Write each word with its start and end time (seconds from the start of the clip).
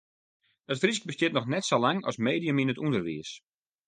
It 0.75 0.79
Frysk 0.83 1.03
bestiet 1.11 1.35
noch 1.35 1.49
net 1.55 1.67
sa 1.67 1.79
lang 1.83 1.99
as 2.09 2.21
medium 2.27 2.61
yn 2.63 2.71
it 2.73 2.81
ûnderwiis. 2.85 3.31